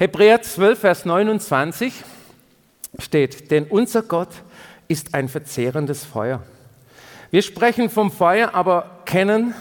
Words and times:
Hebräer 0.00 0.40
12, 0.40 0.78
Vers 0.78 1.04
29 1.04 1.92
steht, 2.98 3.50
denn 3.50 3.64
unser 3.64 4.00
Gott 4.00 4.30
ist 4.88 5.12
ein 5.12 5.28
verzehrendes 5.28 6.06
Feuer. 6.06 6.42
Wir 7.30 7.42
sprechen 7.42 7.90
vom 7.90 8.10
Feuer, 8.10 8.54
aber 8.54 9.02
kennen 9.04 9.52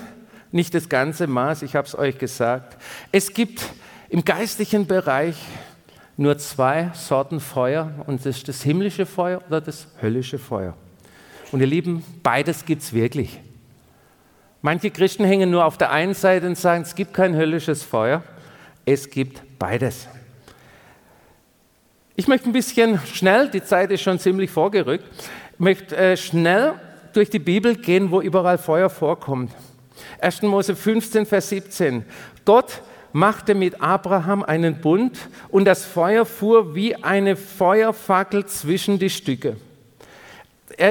nicht 0.54 0.74
das 0.74 0.88
ganze 0.88 1.28
Maß, 1.28 1.64
ich 1.64 1.76
habe 1.76 1.86
es 1.90 1.94
euch 1.94 2.18
gesagt. 2.18 2.78
Es 3.12 3.34
gibt 3.34 3.66
im 4.08 4.24
geistlichen 4.24 4.88
Bereich 4.88 5.36
nur 6.16 6.38
zwei 6.38 6.92
Sorten 6.94 7.42
Feuer 7.42 7.92
und 8.08 8.26
das 8.26 8.38
ist 8.38 8.48
das 8.48 8.62
himmlische 8.62 9.06
Feuer 9.06 9.42
oder 9.48 9.60
das 9.60 9.88
höllische 10.02 10.40
Feuer. 10.40 10.74
Und 11.52 11.60
ihr 11.60 11.68
Lieben, 11.68 12.02
beides 12.24 12.64
gibt 12.64 12.84
es 12.84 12.94
wirklich. 12.94 13.42
Manche 14.62 14.90
Christen 14.90 15.26
hängen 15.26 15.52
nur 15.52 15.66
auf 15.66 15.78
der 15.78 15.92
einen 15.92 16.14
Seite 16.14 16.48
und 16.48 16.58
sagen, 16.58 16.84
es 16.84 16.96
gibt 16.96 17.14
kein 17.14 17.36
höllisches 17.36 17.84
Feuer. 17.84 18.24
Es 18.86 19.10
gibt 19.10 19.60
beides. 19.60 20.08
Ich 22.20 22.28
möchte 22.28 22.50
ein 22.50 22.52
bisschen 22.52 23.00
schnell, 23.14 23.48
die 23.48 23.64
Zeit 23.64 23.92
ist 23.92 24.02
schon 24.02 24.20
ziemlich 24.20 24.52
vorgerückt, 24.52 25.06
möchte 25.58 25.96
äh, 25.96 26.18
schnell 26.18 26.74
durch 27.14 27.30
die 27.30 27.40
Bibel 27.40 27.78
gehen, 27.78 28.12
wo 28.12 28.20
überall 28.20 28.58
Feuer 28.58 28.90
vorkommt. 28.90 29.54
1. 30.20 30.42
Mose 30.42 30.76
15, 30.76 31.26
Vers 31.26 31.48
17. 31.48 32.04
Gott 32.44 32.82
machte 33.14 33.56
mit 33.56 33.82
Abraham 33.82 34.44
einen 34.44 34.82
Bund 34.82 35.18
und 35.48 35.64
das 35.64 35.86
Feuer 35.86 36.26
fuhr 36.26 36.76
wie 36.76 36.94
eine 36.94 37.38
Feuerfackel 37.38 38.46
zwischen 38.48 39.00
die 39.00 39.10
Stücke. 39.10 39.56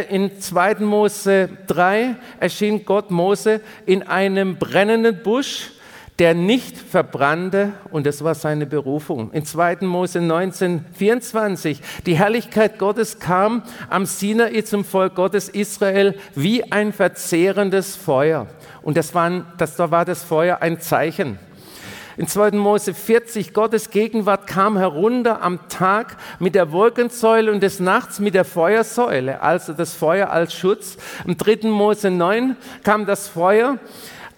In 0.08 0.40
2. 0.40 0.76
Mose 0.76 1.50
3 1.66 2.16
erschien 2.40 2.86
Gott 2.86 3.10
Mose 3.10 3.60
in 3.84 4.02
einem 4.02 4.56
brennenden 4.56 5.22
Busch, 5.22 5.72
der 6.18 6.34
nicht 6.34 6.76
verbrannte, 6.76 7.72
und 7.90 8.04
das 8.04 8.24
war 8.24 8.34
seine 8.34 8.66
Berufung. 8.66 9.30
In 9.32 9.44
2. 9.44 9.78
Mose 9.82 10.20
19, 10.20 10.84
24, 10.92 11.80
die 12.06 12.16
Herrlichkeit 12.16 12.78
Gottes 12.78 13.20
kam 13.20 13.62
am 13.88 14.04
Sinai 14.04 14.62
zum 14.62 14.84
Volk 14.84 15.14
Gottes 15.14 15.48
Israel 15.48 16.16
wie 16.34 16.72
ein 16.72 16.92
verzehrendes 16.92 17.94
Feuer. 17.94 18.48
Und 18.82 18.96
das 18.96 19.14
war, 19.14 19.44
das 19.58 19.78
war 19.78 20.04
das 20.04 20.24
Feuer 20.24 20.58
ein 20.60 20.80
Zeichen. 20.80 21.38
In 22.16 22.26
2. 22.26 22.50
Mose 22.52 22.94
40, 22.94 23.54
Gottes 23.54 23.90
Gegenwart 23.90 24.48
kam 24.48 24.76
herunter 24.76 25.40
am 25.40 25.68
Tag 25.68 26.16
mit 26.40 26.56
der 26.56 26.72
Wolkensäule 26.72 27.52
und 27.52 27.62
des 27.62 27.78
Nachts 27.78 28.18
mit 28.18 28.34
der 28.34 28.44
Feuersäule, 28.44 29.40
also 29.40 29.72
das 29.72 29.94
Feuer 29.94 30.30
als 30.30 30.52
Schutz. 30.52 30.96
Im 31.24 31.36
3. 31.36 31.68
Mose 31.68 32.10
9 32.10 32.56
kam 32.82 33.06
das 33.06 33.28
Feuer 33.28 33.78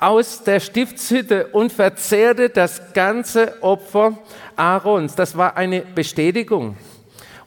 aus 0.01 0.43
der 0.43 0.61
Stiftshütte 0.61 1.48
und 1.48 1.73
verzehrte 1.73 2.48
das 2.48 2.93
ganze 2.95 3.62
Opfer 3.62 4.19
Aarons. 4.56 5.15
Das 5.15 5.37
war 5.37 5.56
eine 5.56 5.83
Bestätigung. 5.83 6.77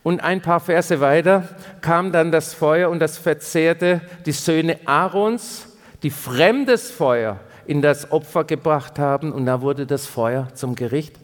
Und 0.04 0.22
ein 0.22 0.42
paar 0.42 0.60
Verse 0.60 1.00
weiter 1.00 1.48
kam 1.82 2.12
dann 2.12 2.32
das 2.32 2.54
Feuer 2.54 2.90
und 2.90 3.00
das 3.00 3.18
verzehrte 3.18 4.02
die 4.26 4.34
Söhne 4.34 4.80
Aarons, 4.86 5.68
die 6.04 6.10
fremdes 6.10 6.92
Feuer 6.92 7.40
in 7.66 7.82
das 7.82 8.12
Opfer 8.12 8.44
gebracht 8.44 9.00
haben 9.00 9.32
und 9.32 9.46
da 9.46 9.62
wurde 9.62 9.86
das 9.86 10.06
Feuer 10.06 10.50
zum 10.54 10.76
Gericht. 10.76 11.16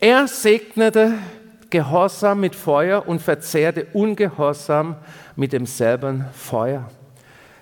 Er 0.00 0.26
segnete 0.26 1.14
Gehorsam 1.70 2.40
mit 2.40 2.56
Feuer 2.56 3.06
und 3.06 3.22
verzehrte 3.22 3.86
Ungehorsam 3.92 4.96
mit 5.36 5.52
demselben 5.52 6.24
Feuer. 6.34 6.90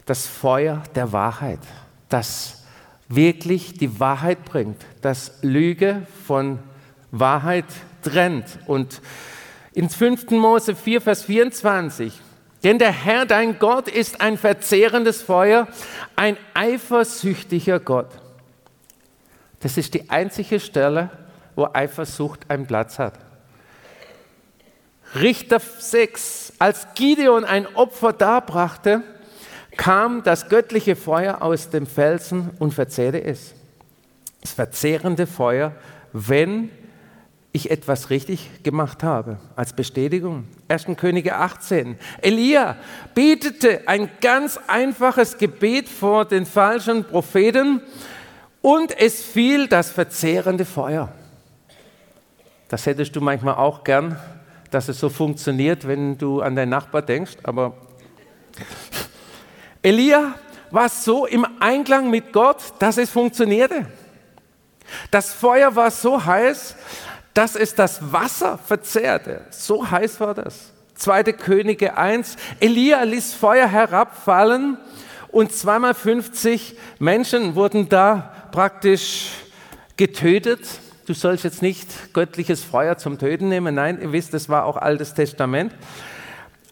Das 0.07 0.27
Feuer 0.27 0.83
der 0.95 1.13
Wahrheit, 1.13 1.61
das 2.11 2.65
wirklich 3.09 3.75
die 3.75 3.99
Wahrheit 3.99 4.45
bringt, 4.45 4.85
das 5.01 5.39
Lüge 5.43 6.07
von 6.27 6.59
Wahrheit 7.11 7.65
trennt. 8.03 8.59
Und 8.67 9.01
in 9.73 9.89
5. 9.89 10.31
Mose 10.31 10.77
4, 10.77 11.01
Vers 11.01 11.25
24 11.25 12.21
denn 12.63 12.79
der 12.79 12.93
Herr, 12.93 13.25
dein 13.25 13.59
Gott, 13.59 13.89
ist 13.89 14.21
ein 14.21 14.37
verzehrendes 14.37 15.23
Feuer, 15.23 15.67
ein 16.17 16.37
eifersüchtiger 16.55 17.81
Gott. 17.81 18.11
Das 19.61 19.77
ist 19.77 19.95
die 19.95 20.11
einzige 20.11 20.61
Stelle, 20.61 21.11
wo 21.57 21.69
Eifersucht 21.73 22.51
einen 22.51 22.67
Platz 22.67 22.99
hat. 22.99 23.15
Richter 25.15 25.59
6, 25.59 26.55
als 26.59 26.87
Gideon 26.95 27.45
ein 27.45 27.67
Opfer 27.75 28.13
darbrachte, 28.13 29.03
kam 29.77 30.23
das 30.23 30.49
göttliche 30.49 30.97
Feuer 30.97 31.43
aus 31.43 31.71
dem 31.71 31.87
Felsen 31.87 32.51
und 32.59 32.75
verzehrte 32.75 33.23
es. 33.23 33.55
Das 34.41 34.53
verzehrende 34.53 35.27
Feuer, 35.27 35.73
wenn 36.13 36.71
ich 37.53 37.71
etwas 37.71 38.11
richtig 38.11 38.63
gemacht 38.63 39.03
habe, 39.03 39.39
als 39.57 39.73
Bestätigung. 39.73 40.47
1. 40.69 40.87
Könige 40.97 41.37
18. 41.37 41.99
Elia 42.23 42.77
betete 43.15 43.83
ein 43.87 44.09
ganz 44.21 44.59
einfaches 44.69 45.37
Gebet 45.37 45.89
vor 45.89 46.25
den 46.25 46.47
falschen 46.47 47.05
Propheten 47.05 47.83
und 48.63 48.97
es 48.99 49.23
fiel 49.23 49.67
das 49.67 49.91
verzehrende 49.91 50.65
Feuer. 50.65 51.13
Das 52.69 52.87
hättest 52.87 53.17
du 53.17 53.21
manchmal 53.21 53.57
auch 53.57 53.83
gern, 53.83 54.17
dass 54.71 54.89
es 54.89 55.01
so 55.01 55.09
funktioniert, 55.09 55.89
wenn 55.89 56.17
du 56.19 56.41
an 56.41 56.55
deinen 56.55 56.69
Nachbar 56.69 57.03
denkst, 57.03 57.39
aber 57.43 57.75
Elia 59.83 60.35
war 60.71 60.89
so 60.89 61.27
im 61.27 61.47
Einklang 61.61 62.11
mit 62.11 62.33
Gott, 62.33 62.59
dass 62.79 62.99
es 62.99 63.11
funktionierte. 63.11 63.87
Das 65.11 65.33
Feuer 65.33 65.75
war 65.75 65.91
so 65.91 66.25
heiß, 66.25 66.77
dass 67.35 67.57
es 67.57 67.75
das 67.75 68.13
Wasser 68.13 68.59
verzehrte. 68.59 69.45
So 69.51 69.91
heiß 69.91 70.21
war 70.21 70.35
das. 70.35 70.73
Zweite 70.95 71.33
Könige 71.33 71.97
1. 71.97 72.37
Elia 72.61 73.03
ließ 73.03 73.33
Feuer 73.33 73.67
herabfallen 73.67 74.77
und 75.29 75.53
zweimal 75.53 75.95
50 75.95 76.77
Menschen 76.99 77.55
wurden 77.55 77.89
da 77.89 78.35
praktisch 78.53 79.31
getötet. 79.97 80.61
Du 81.07 81.15
sollst 81.15 81.45
jetzt 81.45 81.63
nicht 81.63 82.13
göttliches 82.13 82.63
Feuer 82.63 82.99
zum 82.99 83.19
Töten 83.19 83.49
nehmen. 83.49 83.75
Nein, 83.75 84.01
ihr 84.03 84.13
wisst, 84.13 84.35
das 84.35 84.49
war 84.49 84.65
auch 84.65 84.77
Altes 84.77 85.15
Testament. 85.15 85.73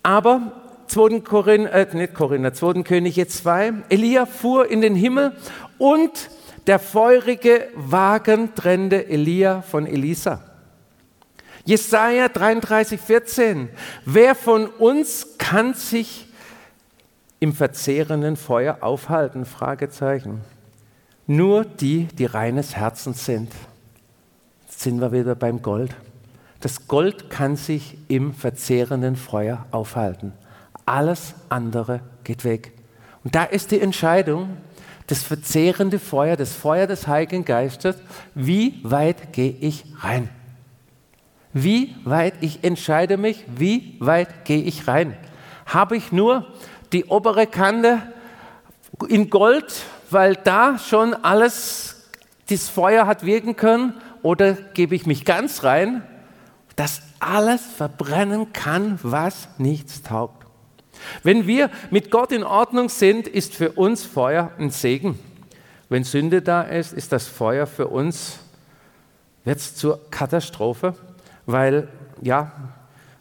Aber 0.03 0.53
2. 0.89 1.21
Korinther, 1.21 1.73
äh, 1.73 1.97
nicht 1.97 2.15
Korinther, 2.15 2.53
2. 2.53 2.83
Könige 2.83 3.27
2. 3.29 3.73
Elia 3.89 4.27
fuhr 4.27 4.71
in 4.71 4.81
den 4.81 4.95
Himmel 4.95 5.33
und 5.79 6.31
der 6.67 6.79
feurige 6.79 7.69
Wagen 7.75 8.55
trennte 8.55 9.09
Elia 9.09 9.63
von 9.63 9.87
Elisa. 9.87 10.43
Jesaja 11.65 12.29
33, 12.29 13.01
14. 13.01 13.69
Wer 14.05 14.35
von 14.35 14.67
uns 14.67 15.37
kann 15.39 15.75
sich 15.75 16.27
im 17.41 17.53
verzehrenden 17.53 18.37
Feuer 18.37 18.79
aufhalten? 18.81 19.45
Fragezeichen. 19.45 20.41
Nur 21.27 21.65
die, 21.65 22.07
die 22.07 22.25
reines 22.25 22.75
Herzens 22.75 23.27
sind. 23.27 23.53
Jetzt 24.67 24.81
sind 24.81 25.01
wir 25.01 25.13
wieder 25.13 25.35
beim 25.35 25.61
Gold. 25.61 25.95
Das 26.61 26.89
Gold 26.89 27.31
kann 27.31 27.57
sich 27.57 27.99
im 28.09 28.33
verzehrenden 28.33 29.17
Feuer 29.17 29.67
aufhalten. 29.71 30.33
Alles 30.89 31.35
andere 31.51 32.01
geht 32.25 32.45
weg. 32.45 32.73
Und 33.23 33.35
da 33.35 33.45
ist 33.45 33.73
die 33.73 33.81
Entscheidung, 33.81 34.57
das 35.07 35.23
verzehrende 35.23 35.99
Feuer, 35.99 36.35
das 36.35 36.55
Feuer 36.55 36.87
des 36.87 37.07
Heiligen 37.07 37.45
Geistes, 37.45 37.97
wie 38.35 38.81
weit 38.85 39.35
gehe 39.35 39.51
ich 39.51 39.85
rein? 40.01 40.31
Wie 41.53 41.95
weit 42.05 42.35
ich 42.41 42.65
entscheide 42.65 43.19
mich, 43.19 43.45
wie 43.55 43.97
weit 44.01 44.47
gehe 44.47 44.63
ich 44.63 44.89
rein? 44.89 45.15
Habe 45.67 45.95
ich 45.95 46.11
nur 46.11 46.47
die 46.93 47.05
obere 47.05 47.47
Kante 47.47 48.01
in 49.09 49.29
Gold, 49.29 49.83
weil 50.11 50.37
da 50.37 50.79
schon 50.79 51.13
alles, 51.13 52.09
das 52.49 52.71
Feuer 52.71 53.07
hat 53.07 53.27
wirken 53.27 53.57
können, 53.57 53.93
oder 54.23 54.55
gebe 54.55 54.95
ich 54.95 55.05
mich 55.05 55.27
ganz 55.27 55.65
rein, 55.65 56.03
dass 56.77 57.03
alles 57.21 57.61
verbrennen 57.61 58.55
kann, 58.55 58.99
was 59.03 59.49
nichts 59.59 60.03
taugt? 60.03 60.48
Wenn 61.23 61.47
wir 61.47 61.71
mit 61.91 62.11
Gott 62.11 62.33
in 62.33 62.45
Ordnung 62.45 62.89
sind, 62.89 63.29
ist 63.29 63.55
für 63.55 63.73
uns 63.73 64.05
Feuer 64.05 64.53
ein 64.59 64.71
Segen. 64.71 65.19
Wenn 65.89 66.05
Sünde 66.05 66.43
da 66.43 66.63
ist, 66.63 66.93
ist 66.93 67.13
das 67.13 67.27
Feuer 67.27 67.67
für 67.67 67.89
uns, 67.89 68.41
wird 69.45 69.61
zur 69.61 70.01
Katastrophe 70.11 70.95
weil, 71.49 71.89
ja, 72.21 72.53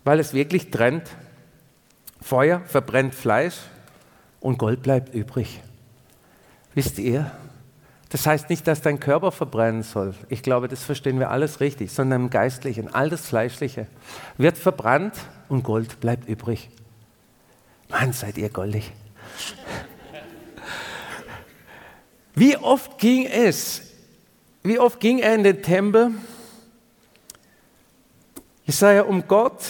weil 0.04 0.20
es 0.20 0.34
wirklich 0.34 0.70
trennt. 0.70 1.10
Feuer 2.22 2.62
verbrennt 2.66 3.16
Fleisch 3.16 3.56
und 4.42 4.60
Gold 4.60 4.84
bleibt 4.84 5.16
übrig. 5.16 5.64
Wisst 6.74 7.00
ihr? 7.00 7.32
Das 8.10 8.28
heißt 8.28 8.50
nicht, 8.50 8.68
dass 8.68 8.82
dein 8.82 9.00
Körper 9.00 9.32
verbrennen 9.32 9.82
soll. 9.82 10.14
Ich 10.28 10.44
glaube, 10.44 10.68
das 10.68 10.84
verstehen 10.84 11.20
wir 11.20 11.32
alles 11.32 11.62
richtig, 11.62 11.92
sondern 11.92 12.24
im 12.24 12.30
Geistlichen, 12.30 12.94
all 12.94 13.10
das 13.10 13.26
Fleischliche 13.26 13.88
wird 14.38 14.58
verbrannt 14.58 15.14
und 15.48 15.64
Gold 15.64 16.02
bleibt 16.02 16.28
übrig. 16.28 16.70
Mann, 17.90 18.14
seid 18.14 18.38
ihr 18.38 18.50
goldig. 18.50 18.92
Wie 22.36 22.58
oft 22.58 22.98
ging 23.00 23.26
es, 23.26 23.82
wie 24.64 24.80
oft 24.80 25.00
ging 25.00 25.20
er 25.20 25.34
in 25.34 25.44
den 25.44 25.64
Tempel 25.64 26.12
Jesaja, 28.68 29.04
um 29.04 29.26
Gott 29.28 29.62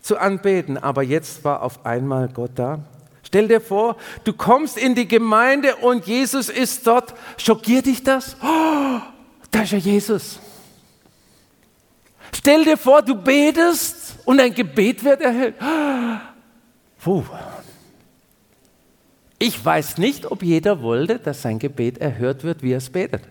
zu 0.00 0.18
anbeten, 0.18 0.78
aber 0.78 1.02
jetzt 1.02 1.42
war 1.42 1.62
auf 1.62 1.84
einmal 1.84 2.28
Gott 2.28 2.52
da. 2.54 2.78
Stell 3.24 3.48
dir 3.48 3.60
vor, 3.60 3.96
du 4.22 4.32
kommst 4.32 4.78
in 4.78 4.94
die 4.94 5.08
Gemeinde 5.08 5.74
und 5.76 6.06
Jesus 6.06 6.48
ist 6.48 6.86
dort. 6.86 7.12
Schockiert 7.36 7.86
dich 7.86 8.04
das? 8.04 8.36
Oh, 8.40 9.00
da 9.50 9.62
ist 9.62 9.72
ja 9.72 9.78
Jesus. 9.78 10.38
Stell 12.32 12.64
dir 12.64 12.76
vor, 12.76 13.02
du 13.02 13.16
betest 13.16 14.14
und 14.24 14.38
ein 14.38 14.54
Gebet 14.54 15.02
wird 15.02 15.20
erhört. 15.22 15.54
Puh. 17.06 17.22
Ich 19.38 19.64
weiß 19.64 19.98
nicht, 19.98 20.28
ob 20.28 20.42
jeder 20.42 20.82
wollte, 20.82 21.20
dass 21.20 21.40
sein 21.40 21.60
Gebet 21.60 21.98
erhört 21.98 22.42
wird, 22.42 22.64
wie 22.64 22.72
er 22.72 22.78
es 22.78 22.90
betet. 22.90 23.22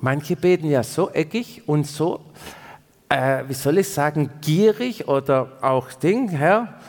Manche 0.00 0.34
beten 0.34 0.68
ja 0.68 0.82
so 0.82 1.08
eckig 1.10 1.62
und 1.66 1.86
so, 1.86 2.24
äh, 3.10 3.44
wie 3.46 3.54
soll 3.54 3.78
ich 3.78 3.90
sagen, 3.90 4.30
gierig 4.40 5.06
oder 5.06 5.52
auch 5.60 5.92
Ding, 5.92 6.28
Herr, 6.30 6.80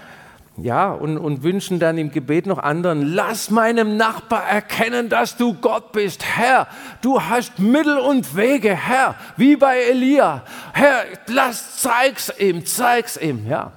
ja, 0.57 0.91
und, 0.91 1.19
und 1.19 1.43
wünschen 1.43 1.77
dann 1.77 1.99
im 1.99 2.11
Gebet 2.11 2.47
noch 2.47 2.57
anderen, 2.57 3.13
lass 3.13 3.51
meinem 3.51 3.95
Nachbar 3.95 4.43
erkennen, 4.43 5.07
dass 5.07 5.37
du 5.37 5.53
Gott 5.53 5.91
bist. 5.91 6.25
Herr, 6.25 6.65
du 7.03 7.21
hast 7.21 7.59
Mittel 7.59 7.99
und 7.99 8.35
Wege, 8.35 8.75
Herr, 8.75 9.13
wie 9.35 9.55
bei 9.55 9.83
Elia. 9.83 10.41
Herr, 10.73 11.03
lass, 11.27 11.77
zeig's 11.77 12.33
ihm, 12.39 12.65
zeig's 12.65 13.17
ihm, 13.17 13.47
ja. 13.47 13.71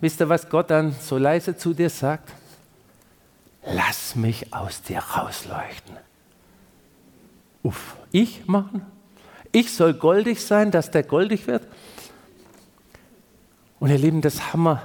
Wisst 0.00 0.20
ihr, 0.20 0.28
was 0.28 0.48
Gott 0.48 0.70
dann 0.70 0.94
so 1.00 1.18
leise 1.18 1.56
zu 1.56 1.74
dir 1.74 1.90
sagt? 1.90 2.32
Lass 3.66 4.14
mich 4.14 4.52
aus 4.52 4.82
dir 4.82 4.98
rausleuchten. 4.98 5.96
Uff, 7.62 7.96
ich 8.12 8.46
machen? 8.46 8.84
Ich 9.52 9.72
soll 9.72 9.94
goldig 9.94 10.44
sein, 10.44 10.70
dass 10.70 10.90
der 10.90 11.02
goldig 11.02 11.46
wird? 11.46 11.66
Und 13.80 13.90
ihr 13.90 13.98
Lieben, 13.98 14.20
das 14.20 14.52
haben 14.52 14.64
wir 14.64 14.82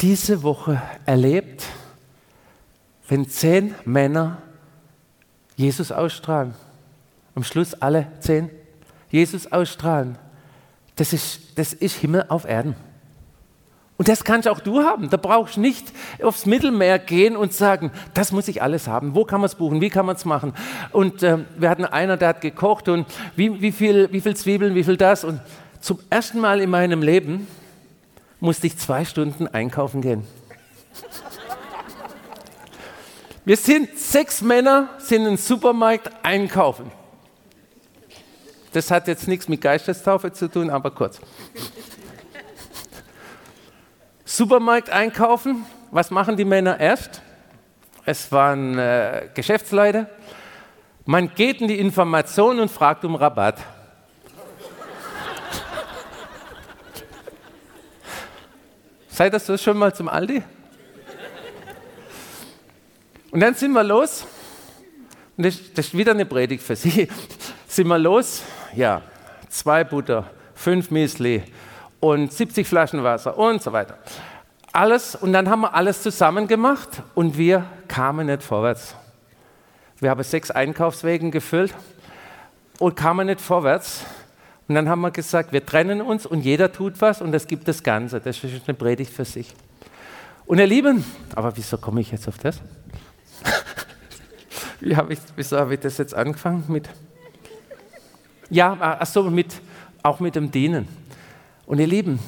diese 0.00 0.42
Woche 0.42 0.82
erlebt, 1.06 1.64
wenn 3.08 3.28
zehn 3.28 3.74
Männer 3.84 4.42
Jesus 5.56 5.92
ausstrahlen. 5.92 6.54
Am 7.34 7.44
Schluss 7.44 7.74
alle 7.74 8.06
zehn 8.20 8.50
Jesus 9.10 9.50
ausstrahlen. 9.50 10.16
Das 10.96 11.12
ist, 11.12 11.58
das 11.58 11.72
ist 11.72 11.96
Himmel 11.96 12.26
auf 12.28 12.44
Erden. 12.44 12.76
Und 14.00 14.08
das 14.08 14.24
kannst 14.24 14.48
auch 14.48 14.60
du 14.60 14.82
haben. 14.82 15.10
Da 15.10 15.18
brauchst 15.18 15.56
du 15.56 15.60
nicht 15.60 15.92
aufs 16.22 16.46
Mittelmeer 16.46 16.98
gehen 16.98 17.36
und 17.36 17.52
sagen, 17.52 17.92
das 18.14 18.32
muss 18.32 18.48
ich 18.48 18.62
alles 18.62 18.88
haben. 18.88 19.14
Wo 19.14 19.26
kann 19.26 19.42
man 19.42 19.46
es 19.46 19.56
buchen? 19.56 19.82
Wie 19.82 19.90
kann 19.90 20.06
man 20.06 20.16
es 20.16 20.24
machen? 20.24 20.54
Und 20.90 21.22
äh, 21.22 21.40
wir 21.58 21.68
hatten 21.68 21.84
einer, 21.84 22.16
der 22.16 22.28
hat 22.28 22.40
gekocht 22.40 22.88
und 22.88 23.06
wie, 23.36 23.60
wie, 23.60 23.72
viel, 23.72 24.10
wie 24.10 24.22
viel 24.22 24.34
Zwiebeln, 24.34 24.74
wie 24.74 24.84
viel 24.84 24.96
das. 24.96 25.22
Und 25.22 25.38
zum 25.82 25.98
ersten 26.08 26.40
Mal 26.40 26.62
in 26.62 26.70
meinem 26.70 27.02
Leben 27.02 27.46
musste 28.40 28.68
ich 28.68 28.78
zwei 28.78 29.04
Stunden 29.04 29.46
einkaufen 29.48 30.00
gehen. 30.00 30.26
Wir 33.44 33.58
sind 33.58 33.98
sechs 33.98 34.40
Männer, 34.40 34.88
sind 34.96 35.26
im 35.26 35.36
Supermarkt 35.36 36.10
einkaufen. 36.22 36.90
Das 38.72 38.90
hat 38.90 39.08
jetzt 39.08 39.28
nichts 39.28 39.46
mit 39.46 39.60
Geistestaufe 39.60 40.32
zu 40.32 40.48
tun, 40.48 40.70
aber 40.70 40.90
kurz. 40.90 41.20
Supermarkt 44.32 44.90
einkaufen, 44.90 45.66
was 45.90 46.12
machen 46.12 46.36
die 46.36 46.44
Männer 46.44 46.78
erst? 46.78 47.20
Es 48.04 48.30
waren 48.30 48.78
äh, 48.78 49.28
Geschäftsleute. 49.34 50.08
Man 51.04 51.34
geht 51.34 51.60
in 51.60 51.66
die 51.66 51.80
Information 51.80 52.60
und 52.60 52.70
fragt 52.70 53.04
um 53.04 53.16
Rabatt. 53.16 53.58
Seid 59.08 59.34
so 59.42 59.58
schon 59.58 59.76
mal 59.76 59.92
zum 59.92 60.08
Aldi? 60.08 60.44
Und 63.32 63.40
dann 63.40 63.56
sind 63.56 63.72
wir 63.72 63.82
los. 63.82 64.24
Und 65.36 65.46
das, 65.46 65.58
das 65.74 65.86
ist 65.86 65.98
wieder 65.98 66.12
eine 66.12 66.24
Predigt 66.24 66.62
für 66.62 66.76
Sie. 66.76 67.08
sind 67.66 67.88
wir 67.88 67.98
los? 67.98 68.44
Ja, 68.76 69.02
zwei 69.48 69.82
Butter, 69.82 70.30
fünf 70.54 70.92
Müsli 70.92 71.42
und 72.00 72.32
70 72.32 72.66
Flaschen 72.66 73.04
Wasser 73.04 73.36
und 73.38 73.62
so 73.62 73.72
weiter. 73.72 73.98
Alles, 74.72 75.14
und 75.14 75.32
dann 75.32 75.48
haben 75.48 75.62
wir 75.62 75.74
alles 75.74 76.02
zusammen 76.02 76.46
gemacht 76.46 77.02
und 77.14 77.36
wir 77.36 77.66
kamen 77.88 78.26
nicht 78.26 78.42
vorwärts. 78.42 78.94
Wir 79.98 80.10
haben 80.10 80.22
sechs 80.22 80.50
Einkaufswegen 80.50 81.30
gefüllt 81.30 81.74
und 82.78 82.96
kamen 82.96 83.26
nicht 83.26 83.40
vorwärts. 83.40 84.04
Und 84.66 84.76
dann 84.76 84.88
haben 84.88 85.00
wir 85.00 85.10
gesagt, 85.10 85.52
wir 85.52 85.66
trennen 85.66 86.00
uns 86.00 86.24
und 86.24 86.42
jeder 86.42 86.72
tut 86.72 87.00
was 87.00 87.20
und 87.20 87.34
es 87.34 87.46
gibt 87.46 87.66
das 87.66 87.82
Ganze. 87.82 88.20
Das 88.20 88.42
ist 88.42 88.68
eine 88.68 88.74
Predigt 88.74 89.12
für 89.12 89.24
sich. 89.24 89.52
Und 90.46 90.58
ihr 90.58 90.66
Lieben, 90.66 91.04
aber 91.34 91.56
wieso 91.56 91.76
komme 91.76 92.00
ich 92.00 92.12
jetzt 92.12 92.28
auf 92.28 92.38
das? 92.38 92.60
Wie 94.80 94.96
hab 94.96 95.10
ich, 95.10 95.18
wieso 95.36 95.58
habe 95.58 95.74
ich 95.74 95.80
das 95.80 95.98
jetzt 95.98 96.14
angefangen 96.14 96.64
mit? 96.68 96.88
Ja, 98.48 98.72
achso, 98.98 99.24
mit, 99.24 99.60
auch 100.02 100.20
mit 100.20 100.34
dem 100.34 100.50
Dienen. 100.50 100.88
Und 101.70 101.78
ihr 101.78 101.86
Lieben, 101.86 102.18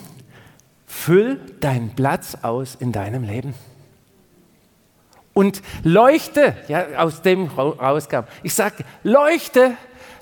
füll 0.86 1.40
deinen 1.58 1.96
Platz 1.96 2.36
aus 2.42 2.76
in 2.76 2.92
deinem 2.92 3.24
Leben. 3.24 3.54
Und 5.34 5.62
leuchte, 5.82 6.54
ja, 6.68 6.98
aus 6.98 7.22
dem 7.22 7.48
rauskam. 7.48 8.22
Ich 8.44 8.54
sage, 8.54 8.84
leuchte 9.02 9.76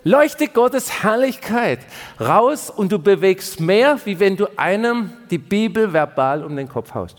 leuchte 0.05 0.49
Gottes 0.49 1.02
Herrlichkeit 1.02 1.81
raus 2.19 2.70
und 2.70 2.93
du 2.93 2.99
bewegst 2.99 3.61
mehr, 3.61 3.99
wie 4.06 4.19
wenn 4.20 4.38
du 4.38 4.46
einem 4.56 5.12
die 5.31 5.37
Bibel 5.37 5.93
verbal 5.93 6.43
um 6.43 6.56
den 6.56 6.70
Kopf 6.70 6.94
haust. 6.94 7.19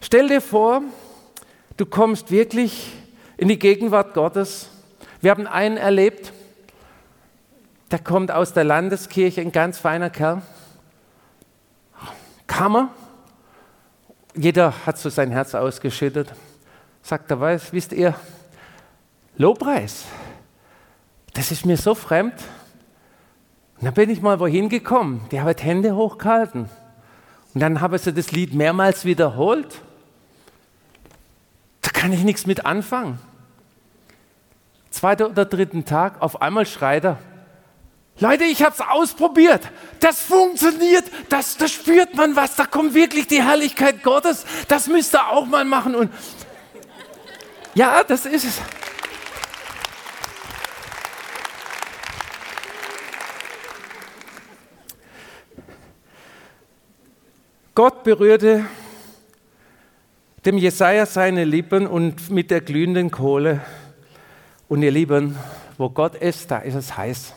Stell 0.00 0.28
dir 0.28 0.40
vor, 0.40 0.80
du 1.76 1.84
kommst 1.84 2.30
wirklich 2.30 2.90
in 3.36 3.48
die 3.48 3.58
Gegenwart 3.58 4.14
Gottes. 4.14 4.70
Wir 5.20 5.30
haben 5.30 5.46
einen 5.46 5.76
erlebt, 5.76 6.32
der 7.90 7.98
kommt 7.98 8.30
aus 8.30 8.54
der 8.54 8.64
Landeskirche, 8.64 9.42
ein 9.42 9.52
ganz 9.52 9.76
feiner 9.76 10.08
Kerl. 10.08 10.40
Kammer. 12.46 12.90
Jeder 14.34 14.74
hat 14.86 14.98
so 14.98 15.08
sein 15.08 15.30
Herz 15.30 15.54
ausgeschüttet. 15.54 16.32
Sagt 17.02 17.30
er, 17.30 17.40
weiß, 17.40 17.72
wisst 17.72 17.92
ihr, 17.92 18.14
Lobpreis 19.36 20.06
das 21.36 21.50
ist 21.50 21.66
mir 21.66 21.76
so 21.76 21.94
fremd. 21.94 22.34
Und 23.76 23.84
dann 23.84 23.94
bin 23.94 24.08
ich 24.08 24.22
mal 24.22 24.40
wohin 24.40 24.70
gekommen, 24.70 25.26
die 25.30 25.40
haben 25.40 25.54
Hände 25.54 25.94
hochgehalten. 25.94 26.70
Und 27.52 27.60
dann 27.60 27.80
haben 27.82 27.96
sie 27.98 28.12
das 28.12 28.32
Lied 28.32 28.54
mehrmals 28.54 29.04
wiederholt. 29.04 29.82
Da 31.82 31.90
kann 31.90 32.12
ich 32.12 32.24
nichts 32.24 32.46
mit 32.46 32.64
anfangen. 32.64 33.18
Zweiter 34.90 35.28
oder 35.28 35.44
dritten 35.44 35.84
Tag, 35.84 36.22
auf 36.22 36.40
einmal 36.40 36.64
schreit 36.64 37.04
er, 37.04 37.18
Leute, 38.18 38.44
ich 38.44 38.62
habe 38.62 38.74
es 38.74 38.80
ausprobiert. 38.80 39.60
Das 40.00 40.22
funktioniert. 40.22 41.04
Das, 41.28 41.56
das 41.58 41.70
spürt 41.70 42.14
man 42.14 42.34
was. 42.34 42.56
Da 42.56 42.64
kommt 42.64 42.94
wirklich 42.94 43.26
die 43.26 43.42
Herrlichkeit 43.42 44.02
Gottes. 44.02 44.46
Das 44.68 44.86
müsst 44.86 45.14
ihr 45.14 45.28
auch 45.28 45.44
mal 45.44 45.64
machen. 45.66 45.94
Und 45.94 46.10
ja, 47.74 48.02
das 48.04 48.24
ist 48.24 48.44
es. 48.44 48.60
Gott 57.74 58.04
berührte 58.04 58.64
dem 60.46 60.56
Jesaja 60.56 61.04
seine 61.04 61.44
Lippen 61.44 61.86
und 61.86 62.30
mit 62.30 62.50
der 62.50 62.62
glühenden 62.62 63.10
Kohle. 63.10 63.60
Und 64.68 64.80
ihr 64.80 64.90
Lieben, 64.90 65.36
wo 65.76 65.90
Gott 65.90 66.14
ist, 66.14 66.50
da 66.50 66.60
ist 66.60 66.74
es 66.74 66.96
heiß. 66.96 67.34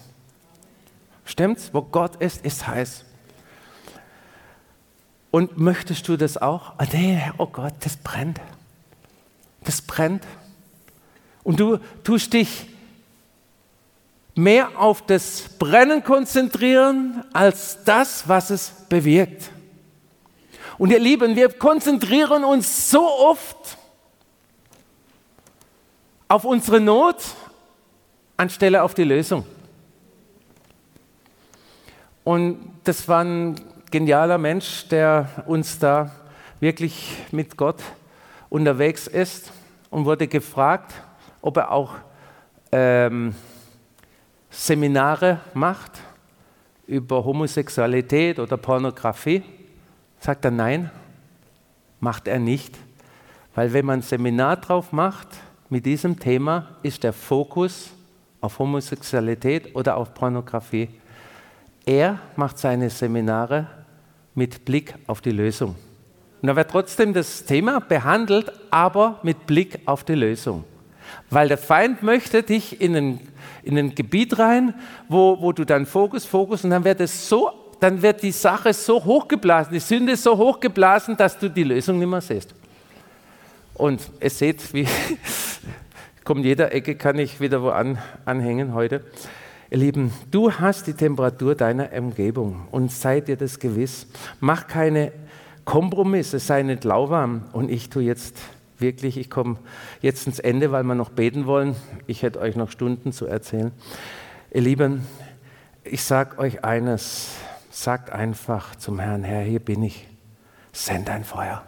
Stimmt's? 1.29 1.69
Wo 1.73 1.83
Gott 1.83 2.15
ist, 2.15 2.43
ist 2.43 2.67
heiß. 2.67 3.05
Und 5.29 5.59
möchtest 5.59 6.07
du 6.07 6.17
das 6.17 6.37
auch? 6.37 6.73
Oh, 6.79 6.85
nee, 6.91 7.21
oh 7.37 7.45
Gott, 7.45 7.73
das 7.81 7.97
brennt. 7.97 8.41
Das 9.63 9.83
brennt. 9.83 10.23
Und 11.43 11.59
du 11.59 11.77
tust 12.03 12.33
dich 12.33 12.65
mehr 14.33 14.79
auf 14.79 15.05
das 15.05 15.49
Brennen 15.59 16.03
konzentrieren 16.03 17.23
als 17.31 17.83
das, 17.83 18.27
was 18.27 18.49
es 18.49 18.71
bewirkt. 18.89 19.51
Und 20.79 20.89
ihr 20.89 20.99
Lieben, 20.99 21.35
wir 21.35 21.49
konzentrieren 21.49 22.43
uns 22.43 22.89
so 22.89 23.07
oft 23.07 23.77
auf 26.27 26.43
unsere 26.43 26.79
Not 26.79 27.17
anstelle 28.35 28.81
auf 28.81 28.95
die 28.95 29.03
Lösung. 29.03 29.45
Und 32.29 32.59
das 32.83 33.07
war 33.07 33.23
ein 33.23 33.55
genialer 33.89 34.37
Mensch, 34.37 34.87
der 34.87 35.27
uns 35.47 35.79
da 35.79 36.11
wirklich 36.59 37.17
mit 37.31 37.57
Gott 37.57 37.81
unterwegs 38.51 39.07
ist 39.07 39.51
und 39.89 40.05
wurde 40.05 40.27
gefragt, 40.27 40.93
ob 41.41 41.57
er 41.57 41.71
auch 41.71 41.95
ähm, 42.71 43.33
Seminare 44.51 45.39
macht 45.55 45.93
über 46.85 47.25
Homosexualität 47.25 48.37
oder 48.37 48.57
Pornografie? 48.57 49.41
Sagt 50.19 50.45
er 50.45 50.51
nein, 50.51 50.91
macht 51.99 52.27
er 52.27 52.37
nicht. 52.37 52.77
Weil 53.55 53.73
wenn 53.73 53.87
man 53.87 54.01
ein 54.01 54.03
Seminar 54.03 54.57
drauf 54.57 54.91
macht 54.91 55.29
mit 55.67 55.83
diesem 55.83 56.19
Thema, 56.19 56.77
ist 56.83 57.03
der 57.03 57.13
Fokus 57.13 57.89
auf 58.39 58.59
Homosexualität 58.59 59.75
oder 59.75 59.97
auf 59.97 60.13
Pornografie. 60.13 60.89
Er 61.89 62.19
macht 62.35 62.59
seine 62.59 62.91
Seminare 62.91 63.65
mit 64.35 64.63
Blick 64.63 64.93
auf 65.07 65.21
die 65.21 65.31
Lösung. 65.31 65.75
Und 66.39 66.47
da 66.47 66.55
wird 66.55 66.69
trotzdem 66.69 67.15
das 67.15 67.45
Thema 67.45 67.79
behandelt, 67.79 68.51
aber 68.69 69.19
mit 69.23 69.47
Blick 69.47 69.79
auf 69.85 70.03
die 70.03 70.13
Lösung. 70.13 70.65
Weil 71.31 71.47
der 71.47 71.57
Feind 71.57 72.03
möchte 72.03 72.43
dich 72.43 72.79
in 72.79 72.95
ein, 72.95 73.19
in 73.63 73.75
ein 73.75 73.95
Gebiet 73.95 74.37
rein, 74.37 74.75
wo, 75.07 75.41
wo 75.41 75.51
du 75.51 75.65
dann 75.65 75.87
Fokus, 75.87 76.25
Fokus 76.25 76.63
und 76.63 76.69
dann 76.69 76.83
wird 76.83 76.99
es 76.99 77.27
so, 77.27 77.49
dann 77.79 78.03
wird 78.03 78.21
die 78.21 78.33
Sache 78.33 78.71
so 78.71 79.03
hochgeblasen, 79.03 79.73
die 79.73 79.79
Sünde 79.79 80.15
so 80.15 80.37
hochgeblasen, 80.37 81.17
dass 81.17 81.39
du 81.39 81.49
die 81.49 81.63
Lösung 81.63 81.97
nicht 81.97 82.07
mehr 82.07 82.21
siehst. 82.21 82.53
Und 83.73 83.99
ihr 84.21 84.29
seht, 84.29 84.75
wie 84.75 84.87
kommt 86.23 86.45
jeder 86.45 86.71
Ecke, 86.71 86.93
kann 86.93 87.17
ich 87.17 87.41
wieder 87.41 87.63
wo 87.63 87.69
an, 87.69 87.97
anhängen 88.25 88.75
heute. 88.75 89.03
Ihr 89.71 89.77
Lieben, 89.77 90.11
du 90.31 90.51
hast 90.51 90.87
die 90.87 90.93
Temperatur 90.93 91.53
deiner 91.53 91.93
Umgebung 91.93 92.67
und 92.71 92.91
seid 92.91 93.27
dir 93.27 93.37
das 93.37 93.59
gewiss. 93.59 94.07
Mach 94.39 94.65
keine 94.65 95.11
Kompromisse, 95.63 96.39
sei 96.39 96.63
nicht 96.63 96.83
lauwarm. 96.85 97.43
Und 97.51 97.69
ich 97.69 97.87
tue 97.89 98.01
jetzt 98.01 98.35
wirklich, 98.79 99.15
ich 99.15 99.29
komme 99.29 99.57
jetzt 100.01 100.25
ins 100.25 100.39
Ende, 100.39 100.71
weil 100.71 100.81
wir 100.85 100.95
noch 100.95 101.11
beten 101.11 101.45
wollen. 101.45 101.75
Ich 102.07 102.23
hätte 102.23 102.39
euch 102.39 102.55
noch 102.55 102.71
Stunden 102.71 103.11
zu 103.11 103.27
erzählen. 103.27 103.71
Ihr 104.51 104.61
Lieben, 104.61 105.05
ich 105.83 106.01
sage 106.03 106.39
euch 106.39 106.63
eines, 106.63 107.35
sagt 107.69 108.11
einfach 108.11 108.75
zum 108.75 108.97
Herrn, 108.97 109.23
Herr, 109.23 109.43
hier 109.43 109.59
bin 109.59 109.83
ich, 109.83 110.07
send 110.71 111.11
ein 111.11 111.23
Feuer. 111.23 111.61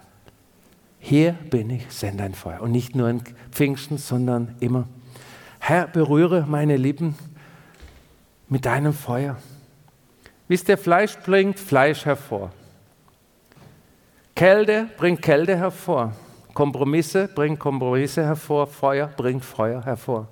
Hier 0.98 1.34
bin 1.52 1.70
ich, 1.70 1.86
send 1.90 2.20
ein 2.20 2.34
Feuer. 2.34 2.62
Und 2.62 2.72
nicht 2.72 2.96
nur 2.96 3.10
in 3.10 3.22
Pfingsten, 3.52 4.00
sondern 4.00 4.56
immer. 4.60 4.88
Herr, 5.60 5.86
berühre 5.86 6.48
meine 6.48 6.78
Lippen 6.78 7.16
mit 8.52 8.66
deinem 8.66 8.94
Feuer. 8.94 9.38
Wisst 10.50 10.68
ihr, 10.68 10.78
Fleisch 10.78 11.18
bringt 11.20 11.58
Fleisch 11.58 12.06
hervor. 12.06 12.52
Kälte 14.36 14.90
bringt 14.98 15.22
Kälte 15.22 15.58
hervor. 15.58 16.14
Kompromisse 16.54 17.30
bringen 17.30 17.58
Kompromisse 17.58 18.26
hervor. 18.26 18.68
Feuer 18.68 19.08
bringt 19.08 19.46
Feuer 19.46 19.86
hervor. 19.86 20.28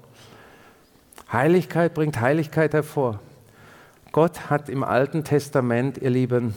Heiligkeit 1.31 1.93
bringt 1.93 2.19
Heiligkeit 2.19 2.73
hervor. 2.73 3.21
Gott 4.11 4.49
hat 4.49 4.67
im 4.67 4.83
Alten 4.83 5.23
Testament, 5.23 5.97
ihr 5.99 6.09
Lieben, 6.09 6.55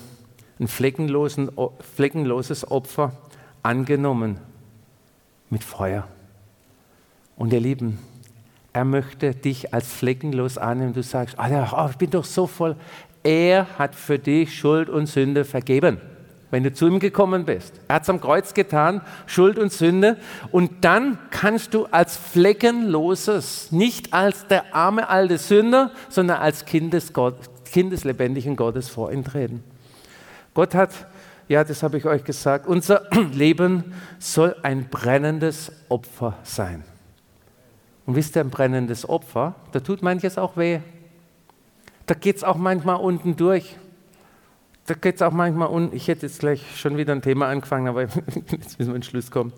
ein 0.58 0.66
fleckenloses 0.66 2.70
Opfer 2.70 3.12
angenommen 3.62 4.40
mit 5.48 5.62
Feuer. 5.62 6.08
Und 7.36 7.52
ihr 7.52 7.60
Lieben, 7.60 8.00
er 8.72 8.84
möchte 8.84 9.34
dich 9.34 9.74
als 9.74 9.92
fleckenlos 9.92 10.58
annehmen. 10.58 10.92
Du 10.92 11.02
sagst, 11.02 11.36
oh, 11.38 11.88
ich 11.90 11.96
bin 11.96 12.10
doch 12.10 12.24
so 12.24 12.46
voll. 12.46 12.76
Er 13.22 13.66
hat 13.78 13.94
für 13.94 14.18
dich 14.18 14.58
Schuld 14.58 14.88
und 14.88 15.06
Sünde 15.06 15.44
vergeben 15.44 16.00
wenn 16.52 16.62
du 16.62 16.72
zu 16.72 16.86
ihm 16.86 17.00
gekommen 17.00 17.46
bist. 17.46 17.80
Er 17.88 17.96
hat 17.96 18.02
es 18.02 18.10
am 18.10 18.20
Kreuz 18.20 18.52
getan, 18.52 19.00
Schuld 19.26 19.58
und 19.58 19.72
Sünde. 19.72 20.18
Und 20.52 20.84
dann 20.84 21.16
kannst 21.30 21.72
du 21.72 21.86
als 21.86 22.18
fleckenloses, 22.18 23.72
nicht 23.72 24.12
als 24.12 24.46
der 24.48 24.74
arme 24.74 25.08
alte 25.08 25.38
Sünder, 25.38 25.92
sondern 26.10 26.42
als 26.42 26.66
kind 26.66 26.92
des, 26.92 27.14
Gott, 27.14 27.36
kind 27.64 27.90
des 27.90 28.04
lebendigen 28.04 28.54
Gottes 28.54 28.90
vor 28.90 29.10
ihn 29.10 29.24
treten. 29.24 29.64
Gott 30.52 30.74
hat, 30.74 30.90
ja, 31.48 31.64
das 31.64 31.82
habe 31.82 31.96
ich 31.96 32.04
euch 32.04 32.22
gesagt, 32.22 32.66
unser 32.66 33.10
Leben 33.32 33.94
soll 34.18 34.54
ein 34.62 34.90
brennendes 34.90 35.72
Opfer 35.88 36.36
sein. 36.42 36.84
Und 38.12 38.16
wisst 38.16 38.36
ihr, 38.36 38.40
ein 38.40 38.50
brennendes 38.50 39.08
Opfer, 39.08 39.54
da 39.72 39.80
tut 39.80 40.02
manches 40.02 40.36
auch 40.36 40.58
weh. 40.58 40.80
Da 42.04 42.14
geht 42.14 42.36
es 42.36 42.44
auch 42.44 42.56
manchmal 42.56 42.96
unten 42.96 43.36
durch 43.36 43.76
da 44.86 44.94
geht 44.94 45.16
es 45.16 45.22
auch 45.22 45.32
manchmal 45.32 45.68
um, 45.68 45.92
ich 45.92 46.08
hätte 46.08 46.26
jetzt 46.26 46.40
gleich 46.40 46.76
schon 46.76 46.96
wieder 46.96 47.12
ein 47.12 47.22
Thema 47.22 47.48
angefangen, 47.48 47.88
aber 47.88 48.02
jetzt 48.50 48.78
müssen 48.78 48.90
wir 48.90 48.96
ins 48.96 49.06
Schluss 49.06 49.30
kommen. 49.30 49.52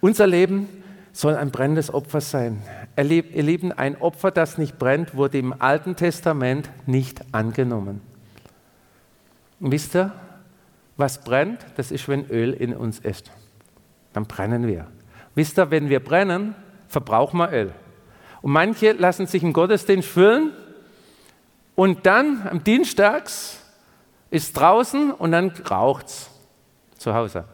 Unser 0.00 0.26
Leben 0.26 0.68
soll 1.12 1.36
ein 1.36 1.50
brennendes 1.50 1.92
Opfer 1.92 2.20
sein. 2.20 2.62
Ihr 2.96 3.04
Lieben, 3.04 3.72
ein 3.72 4.00
Opfer, 4.00 4.30
das 4.30 4.58
nicht 4.58 4.78
brennt, 4.78 5.14
wurde 5.14 5.38
im 5.38 5.54
Alten 5.60 5.96
Testament 5.96 6.70
nicht 6.86 7.20
angenommen. 7.32 8.00
Und 9.58 9.72
wisst 9.72 9.94
ihr, 9.94 10.12
was 10.96 11.22
brennt? 11.22 11.64
Das 11.76 11.90
ist, 11.90 12.08
wenn 12.08 12.28
Öl 12.30 12.52
in 12.52 12.74
uns 12.74 12.98
ist. 12.98 13.30
Dann 14.12 14.26
brennen 14.26 14.66
wir. 14.66 14.86
Wisst 15.34 15.58
ihr, 15.58 15.70
wenn 15.70 15.88
wir 15.88 16.00
brennen, 16.00 16.54
verbrauchen 16.88 17.38
wir 17.38 17.52
Öl. 17.52 17.72
Und 18.42 18.52
manche 18.52 18.92
lassen 18.92 19.26
sich 19.26 19.42
im 19.42 19.52
Gottesdienst 19.52 20.08
füllen 20.08 20.52
und 21.74 22.06
dann 22.06 22.46
am 22.48 22.64
Dienstags 22.64 23.62
ist 24.30 24.56
draußen 24.56 25.12
und 25.12 25.32
dann 25.32 25.50
raucht 25.70 26.06
es 26.06 26.30
zu 26.98 27.14
Hause. 27.14 27.44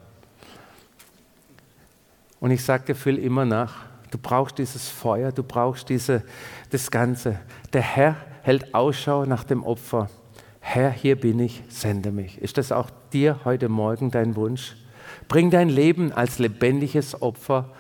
Und 2.41 2.51
ich 2.51 2.65
sagte 2.65 2.95
füll 2.95 3.19
immer 3.19 3.45
nach. 3.45 3.87
Du 4.11 4.19
brauchst 4.19 4.59
dieses 4.59 4.89
Feuer, 4.89 5.33
du 5.33 5.43
brauchst 5.43 5.89
diese, 5.89 6.23
das 6.71 6.91
Ganze. 6.91 7.41
Der 7.73 7.83
Herr 7.83 8.17
hält 8.43 8.75
Ausschau 8.75 9.25
nach 9.25 9.45
dem 9.45 9.65
Opfer. 9.65 10.09
Herr, 10.61 10.91
hier 10.91 11.17
bin 11.21 11.41
ich, 11.41 11.63
sende 11.69 12.13
mich. 12.13 12.39
Ist 12.39 12.59
das 12.59 12.73
auch 12.73 12.91
dir 13.13 13.41
heute 13.45 13.69
Morgen 13.69 14.11
dein 14.11 14.37
Wunsch? 14.37 14.77
Bring 15.29 15.51
dein 15.51 15.69
Leben 15.69 16.13
als 16.13 16.39
lebendiges 16.39 17.21
Opfer 17.23 17.71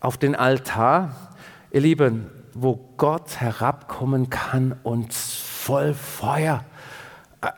auf 0.00 0.18
den 0.18 0.34
Altar, 0.34 1.33
ihr 1.74 1.80
Lieben, 1.80 2.30
wo 2.54 2.76
Gott 2.96 3.40
herabkommen 3.40 4.30
kann 4.30 4.76
und 4.84 5.12
voll 5.12 5.92
Feuer 5.92 6.64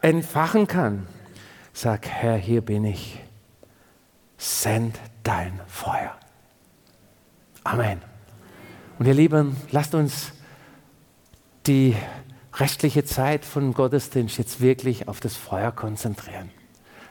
entfachen 0.00 0.66
kann. 0.66 1.06
Sag, 1.74 2.08
Herr, 2.08 2.36
hier 2.36 2.62
bin 2.62 2.86
ich. 2.86 3.20
Send 4.38 4.98
dein 5.22 5.60
Feuer. 5.66 6.16
Amen. 7.62 8.00
Und 8.98 9.04
ihr 9.04 9.12
Lieben, 9.12 9.54
lasst 9.70 9.94
uns 9.94 10.32
die 11.66 11.94
restliche 12.54 13.04
Zeit 13.04 13.44
von 13.44 13.74
Gottesdienst 13.74 14.38
jetzt 14.38 14.62
wirklich 14.62 15.08
auf 15.08 15.20
das 15.20 15.36
Feuer 15.36 15.72
konzentrieren. 15.72 16.50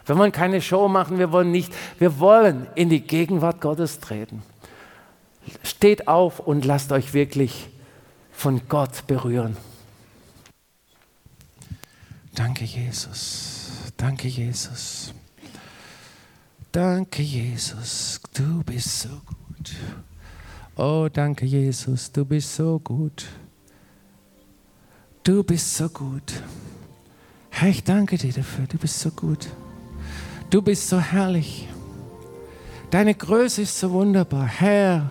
Wir 0.06 0.18
wollen 0.18 0.32
keine 0.32 0.60
Show 0.60 0.88
machen, 0.88 1.18
wir 1.20 1.30
wollen 1.30 1.52
nicht, 1.52 1.72
wir 2.00 2.18
wollen 2.18 2.66
in 2.74 2.88
die 2.88 3.00
Gegenwart 3.00 3.60
Gottes 3.60 4.00
treten. 4.00 4.42
Steht 5.62 6.08
auf 6.08 6.40
und 6.40 6.64
lasst 6.64 6.92
euch 6.92 7.14
wirklich 7.14 7.68
von 8.32 8.62
Gott 8.68 9.06
berühren. 9.06 9.56
Danke, 12.34 12.64
Jesus. 12.64 13.92
Danke, 13.96 14.28
Jesus. 14.28 15.14
Danke, 16.70 17.22
Jesus. 17.22 18.20
Du 18.34 18.62
bist 18.62 19.00
so 19.00 19.08
gut. 19.08 19.74
Oh, 20.76 21.08
danke, 21.10 21.46
Jesus. 21.46 22.12
Du 22.12 22.26
bist 22.26 22.54
so 22.54 22.78
gut. 22.78 23.26
Du 25.22 25.42
bist 25.42 25.74
so 25.74 25.88
gut. 25.88 26.42
Herr, 27.48 27.70
ich 27.70 27.82
danke 27.82 28.18
dir 28.18 28.32
dafür. 28.32 28.66
Du 28.66 28.76
bist 28.76 29.00
so 29.00 29.10
gut. 29.10 29.48
Du 30.50 30.60
bist 30.60 30.88
so 30.88 31.00
herrlich. 31.00 31.66
Deine 32.90 33.14
Größe 33.14 33.62
ist 33.62 33.80
so 33.80 33.90
wunderbar. 33.92 34.46
Herr, 34.46 35.10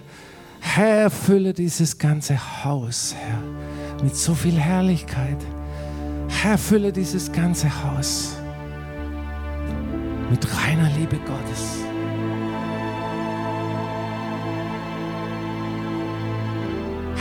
Herr, 0.74 1.10
fülle 1.10 1.54
dieses 1.54 1.98
ganze 1.98 2.38
Haus, 2.66 3.16
Herr, 3.18 4.04
mit 4.04 4.14
so 4.14 4.34
viel 4.34 4.60
Herrlichkeit. 4.60 5.38
Herr, 6.28 6.58
fülle 6.58 6.92
dieses 6.92 7.32
ganze 7.32 7.70
Haus 7.84 8.36
mit 10.30 10.46
reiner 10.58 10.90
Liebe 10.98 11.18
Gottes. 11.18 11.78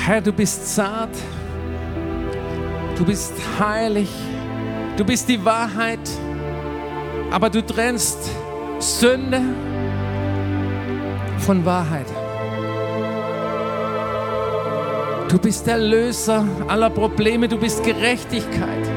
Herr, 0.04 0.20
du 0.20 0.32
bist 0.32 0.74
zart, 0.74 1.16
du 2.96 3.04
bist 3.04 3.34
heilig, 3.60 4.10
du 4.96 5.04
bist 5.04 5.28
die 5.28 5.44
Wahrheit, 5.44 6.10
aber 7.30 7.50
du 7.50 7.64
trennst 7.64 8.18
Sünde 8.80 9.40
von 11.38 11.64
Wahrheit. 11.64 12.23
Du 15.34 15.40
bist 15.40 15.66
der 15.66 15.78
Löser 15.78 16.46
aller 16.68 16.90
Probleme, 16.90 17.48
du 17.48 17.58
bist 17.58 17.82
Gerechtigkeit. 17.82 18.88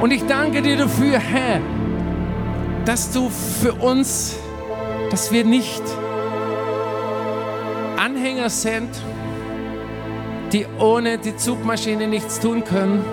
Und 0.00 0.10
ich 0.10 0.24
danke 0.24 0.62
dir 0.62 0.78
dafür, 0.78 1.18
Herr, 1.18 1.60
dass 2.86 3.10
du 3.10 3.28
für 3.28 3.74
uns, 3.74 4.38
dass 5.10 5.30
wir 5.30 5.44
nicht 5.44 5.82
Anhänger 7.98 8.48
sind, 8.48 8.88
die 10.54 10.64
ohne 10.78 11.18
die 11.18 11.36
Zugmaschine 11.36 12.08
nichts 12.08 12.40
tun 12.40 12.64
können, 12.64 13.04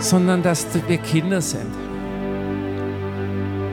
sondern 0.00 0.42
dass 0.42 0.66
wir 0.86 0.98
Kinder 0.98 1.40
sind. 1.40 1.72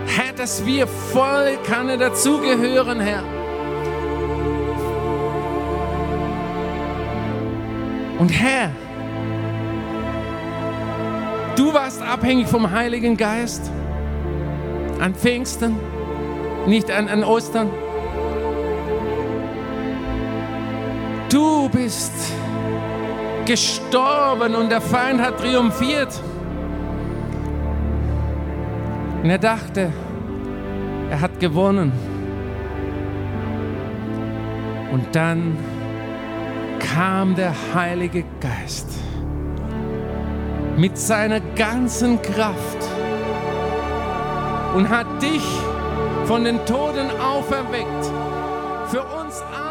Herr, 0.06 0.32
dass 0.32 0.66
wir 0.66 0.88
voll 0.88 1.58
Kanne 1.68 1.98
dazugehören, 1.98 3.02
Herr. 3.02 3.39
Und 8.20 8.30
Herr, 8.30 8.72
du 11.56 11.74
warst 11.74 12.02
abhängig 12.02 12.48
vom 12.48 12.70
Heiligen 12.70 13.16
Geist 13.16 13.72
an 15.00 15.16
Pfingsten, 15.16 15.78
nicht 16.68 16.92
an, 16.92 17.08
an 17.08 17.24
Ostern. 17.24 17.70
Du 21.30 21.70
bist 21.70 22.12
gestorben 23.46 24.54
und 24.54 24.70
der 24.70 24.82
Feind 24.82 25.22
hat 25.22 25.40
triumphiert. 25.40 26.22
Und 29.24 29.30
er 29.30 29.38
dachte, 29.38 29.94
er 31.10 31.22
hat 31.22 31.40
gewonnen. 31.40 31.94
Und 34.92 35.16
dann 35.16 35.58
kam 36.80 37.36
der 37.36 37.54
Heilige 37.74 38.24
Geist 38.40 38.88
mit 40.78 40.98
seiner 40.98 41.42
ganzen 41.56 42.22
Kraft 42.22 42.78
und 44.76 44.90
hat 44.90 45.22
dich 45.22 45.44
von 46.26 46.44
den 46.46 46.66
Toten 46.66 47.10
auferweckt. 47.22 48.06
Für 48.90 49.02
uns 49.02 49.42
alle 49.54 49.69